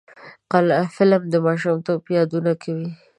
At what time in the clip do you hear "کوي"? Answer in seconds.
2.63-2.89